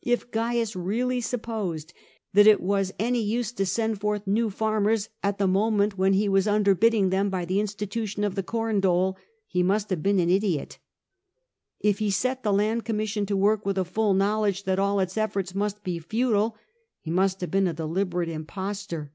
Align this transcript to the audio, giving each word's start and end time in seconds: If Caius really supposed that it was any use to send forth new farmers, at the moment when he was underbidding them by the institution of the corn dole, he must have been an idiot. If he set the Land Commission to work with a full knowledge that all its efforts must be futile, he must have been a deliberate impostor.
If 0.00 0.30
Caius 0.30 0.74
really 0.74 1.20
supposed 1.20 1.92
that 2.32 2.46
it 2.46 2.62
was 2.62 2.94
any 2.98 3.20
use 3.20 3.52
to 3.52 3.66
send 3.66 4.00
forth 4.00 4.26
new 4.26 4.48
farmers, 4.48 5.10
at 5.22 5.36
the 5.36 5.46
moment 5.46 5.98
when 5.98 6.14
he 6.14 6.30
was 6.30 6.46
underbidding 6.46 7.10
them 7.10 7.28
by 7.28 7.44
the 7.44 7.60
institution 7.60 8.24
of 8.24 8.36
the 8.36 8.42
corn 8.42 8.80
dole, 8.80 9.18
he 9.46 9.62
must 9.62 9.90
have 9.90 10.02
been 10.02 10.18
an 10.18 10.30
idiot. 10.30 10.78
If 11.78 11.98
he 11.98 12.10
set 12.10 12.42
the 12.42 12.54
Land 12.54 12.86
Commission 12.86 13.26
to 13.26 13.36
work 13.36 13.66
with 13.66 13.76
a 13.76 13.84
full 13.84 14.14
knowledge 14.14 14.62
that 14.64 14.78
all 14.78 14.98
its 14.98 15.18
efforts 15.18 15.54
must 15.54 15.84
be 15.84 15.98
futile, 15.98 16.56
he 17.02 17.10
must 17.10 17.42
have 17.42 17.50
been 17.50 17.68
a 17.68 17.74
deliberate 17.74 18.30
impostor. 18.30 19.12